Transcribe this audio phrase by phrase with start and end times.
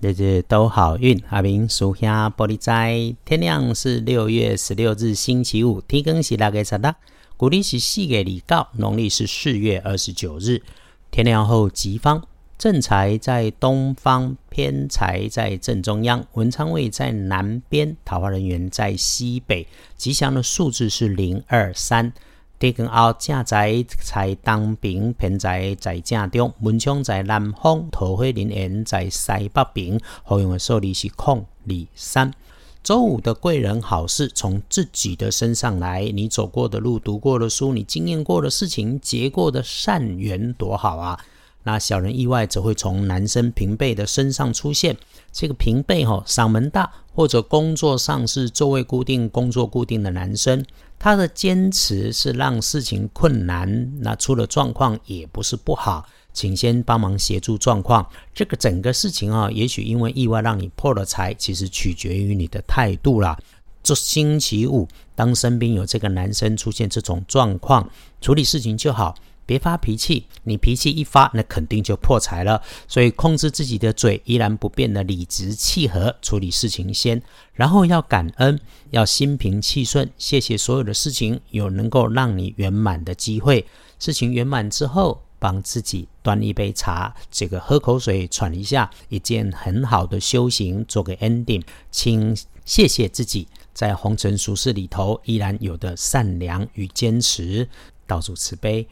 [0.00, 3.14] 日日都好运，阿明属下玻璃斋。
[3.24, 6.94] 天亮是六月十六日星期五，天更是大概啥的？
[7.36, 10.62] 古历是四月二告，农历是四月二十九日。
[11.10, 12.22] 天亮后吉方，
[12.56, 19.66] 正财在东方，偏财在正中央，文昌位在南边，桃花人员在西北。
[19.96, 22.12] 吉祥的数字是零二三。
[22.58, 30.00] 地根后正在在东边，偏在在正中，文昌在南方，桃花林缘在西北边。
[30.24, 32.32] 好用的数字是空二三。
[32.82, 41.20] 周五的贵人好事从自己的身上来，你走过的路、读过的书、你经验过的事情、结过的善缘，多好啊！
[41.68, 44.96] 那小人意外则会从男生平辈的身上出现。
[45.30, 50.64] 这个平辈哈，嗓门大，或者工作上是座位固定、工作固定的男生。
[50.98, 58.08] 他的坚持是让事情困难，那出了状况也不是不好，请先帮忙协助状况。
[58.32, 63.38] 这个整个事情啊，也许因为意外让你破了财，其实取决于你的态度啦。
[63.82, 67.90] 这星期五，当身边有这个男生出现这种状况，
[68.22, 69.14] 处理事情就好。
[69.48, 72.60] 别发脾气，你脾气一发，那肯定就破财了。
[72.86, 77.22] 所以控制自己的嘴，依然不变的理直气和处理事情先，
[77.54, 78.60] 然后要感恩，
[78.90, 83.64] 要心平气顺，谢谢所有的事情有能够让你圆满的机会。
[83.98, 91.62] 事情圆满之后，帮自己端一杯茶，这个喝口水，喘一下，一件很好的修行，做个 ending。
[91.90, 97.66] 请谢谢自己，在红尘俗世里头，依然有的善良与坚持，
[98.06, 98.86] 道主慈悲。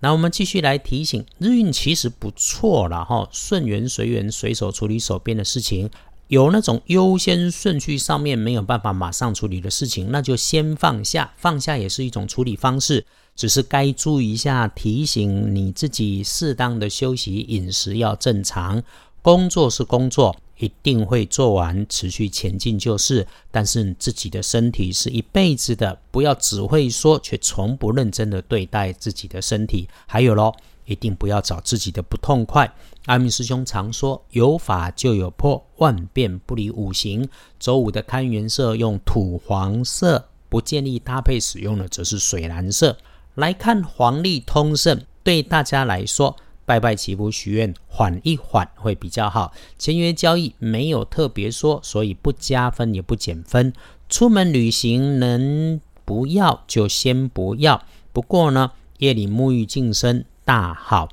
[0.00, 5.90] 那我们继续来提醒，日运其实不错了哈，顺缘随缘，随手处理手边的事情。
[6.28, 13.06] 有那种优先顺序上面没有办法马上处理的事情，那就先放下，放下也是一种处理方式。
[13.34, 18.82] 只是该注意一下，提醒你自己适当的休息，饮食要正常。
[19.22, 20.36] 工作是工作。
[20.58, 23.26] 一定会做完，持续前进就是。
[23.50, 29.88] 但是自己的身体是一辈子的，不要只会说，却从不认真的对待自己的身体。
[30.06, 30.54] 还有咯，
[30.84, 32.72] 一定不要找自己的不痛快。
[33.06, 37.28] 阿明师兄常说，有法就有破，万变不离五行。
[37.58, 42.96] 周五的看颜色用土黄色，不建议搭配使用的则是水蓝色。
[43.36, 46.36] 来看黄历通胜，对大家来说。
[46.68, 49.54] 拜拜祈福许愿，缓一缓会比较好。
[49.78, 53.72] 签约交易没有特别说，所以不加分也不减分。
[54.10, 57.82] 出门旅行能不要就先不要。
[58.12, 61.08] 不过呢，夜里沐浴净身大好。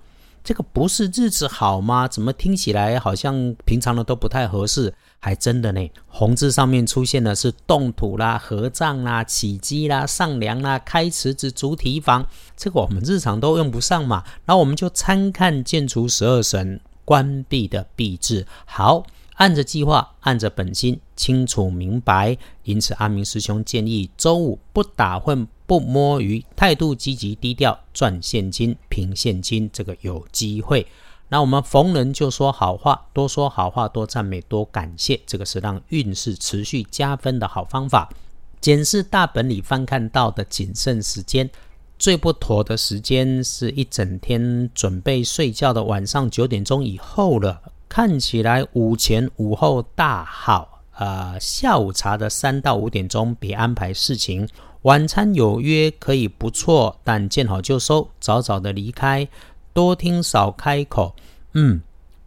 [0.46, 2.08] 这个不是日子好吗？
[2.08, 4.94] 怎么听起来好像平常的都不太合适？
[5.20, 12.24] 还真的呢，红字上面出现的是动土啦、合葬啦、起基啦、上梁啦、开池子、筑堤防，
[12.56, 14.24] 这个我们日常都用不上嘛。
[14.46, 18.46] 那我们就参看建除十二神关闭的闭字。
[18.66, 19.04] 好，
[19.38, 22.38] 按着计划，按着本心，清楚明白。
[22.62, 30.86] 因此，阿明师兄建议周五不打混、不摸鱼，态度积极低调，赚现金、凭现金，这个有机会。
[31.28, 38.10] 那我们逢人就说好话，多说好话，多赞美，多感谢，这个是让运势持续加分的好方法。
[38.62, 41.50] 检视大本里翻看到的谨慎时间，
[41.98, 47.62] 最不妥的时间是一整天准备睡觉的晚上九点钟以后了。
[47.90, 54.48] 看起来午前午后大好，呃，下午茶的三到五点钟别安排事情。
[54.86, 59.28] 晚餐有约可以不错，但见好就收，早早的离开。
[59.74, 61.16] 多听少开口，
[61.54, 61.82] 嗯，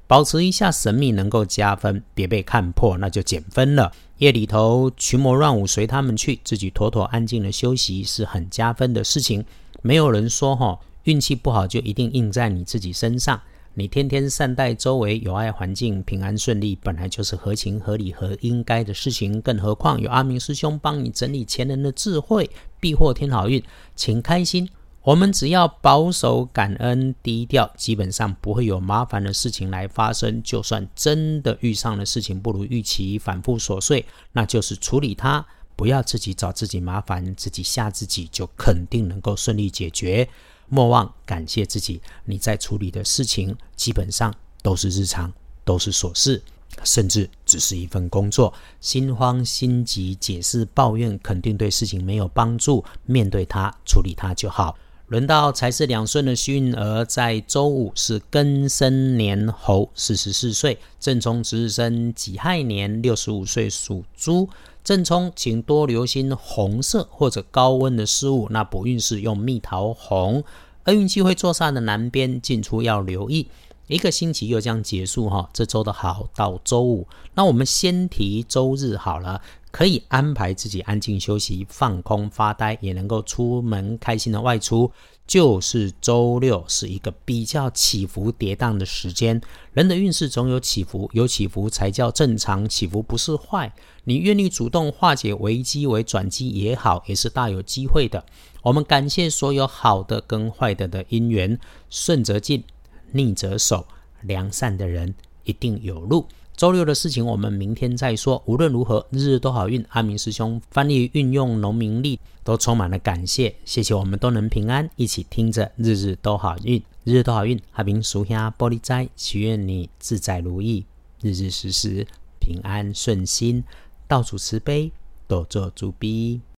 [0.09, 3.93] 保持一下神秘能够加分，别被看破那就减分了。
[4.17, 9.45] 夜里头群魔乱舞随他们去，自己妥妥安静的休息是很加分的事情。
[9.81, 13.41] 没有人说哈运气不好就一定印在你自己身上。
[13.79, 19.41] 你天天善待周围有爱环境，平安顺利，本来就是合情合理和应该的事情。
[19.41, 22.51] 更何况有阿明师兄帮你整理前人的智慧，
[22.81, 23.63] 必获天好运，
[23.95, 24.69] 请开心。
[25.03, 30.43] 我们只要保守、感恩、低调，基本上不会有麻烦的事情来发生。
[30.43, 35.47] 就算真的遇上了事情不如预期、反复琐碎，那就是处理它，
[35.77, 40.29] 不要自己找自己麻烦、自己吓自己，就肯定能够顺利解决。
[40.69, 45.33] 莫忘感谢自己，你在处理的事情基本上都是日常，
[45.65, 46.43] 都是琐事，
[46.85, 48.53] 甚至只是一份工作。
[48.81, 52.85] 心慌心急、解释抱怨，肯定对事情没有帮助。
[53.05, 54.77] 面对它，处理它就好。
[55.09, 64.51] 轮到财是两顺的幸运儿，在周五是庚申年猴，四十四岁，正冲值日生己亥年六十五岁属猪。
[64.85, 68.49] 正冲，请多留心红色或者高温的事物。
[68.51, 70.45] 那补运是用蜜桃红，
[70.85, 73.49] 而运气会坐煞的南边进出要留意。
[73.89, 79.41] 一个星期又将结束哈，这周的好到周五，那我们先提周日好了，
[79.71, 84.91] 可以安排自己安静休息、放空发呆，也能够出门开心的外出。
[85.27, 89.39] 就是周六是一个比较起伏跌宕的时间，
[89.75, 93.71] 人的运势总有起伏，有起伏才叫正常，起伏不是坏。
[94.05, 98.25] 你愿意主动化解危机为转机也好，也是大有机会的。
[98.63, 101.59] 我们感谢所有好的跟坏的的因缘，
[101.91, 102.65] 顺则进，
[103.13, 103.87] 逆者守，
[104.23, 105.15] 良善的人
[105.45, 106.27] 一定有路。
[106.57, 108.43] 周六的事情我们明天再说。
[108.47, 109.85] 无论如何，日日都好运。
[109.91, 113.55] 阿明师兄翻译运用农民力，都充满了感谢。
[113.65, 117.61] 谢谢我们都能平安，一起听着日日都好运，日日都好运。
[117.75, 120.85] 阿明属下玻璃斋，祈愿你自在如意，
[121.23, 122.05] 日日时时
[122.41, 123.63] 平安顺心，
[124.09, 124.91] 到处慈悲，
[125.29, 126.41] 多做主逼。